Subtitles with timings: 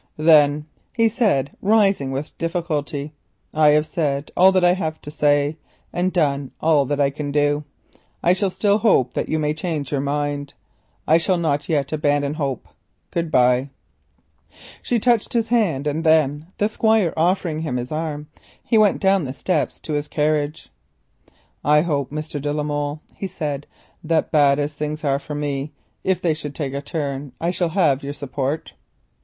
[0.17, 3.13] "Then," he said, rising with difficulty,
[3.53, 5.57] "I have said all I have to say,
[5.93, 7.65] and done all that I can do.
[8.23, 10.55] I shall still hope that you may change your mind.
[11.07, 12.67] I shall not yet abandon hope.
[13.11, 13.69] Good bye."
[14.81, 18.27] She touched his hand, and then the Squire offering him his arm,
[18.63, 20.69] he went down the steps to his carriage.
[21.63, 22.41] "I hope, Mr.
[22.41, 23.67] de la Molle," he said,
[24.03, 25.73] "that bad as things look for me,
[26.03, 28.73] if they should take a turn I shall have your support."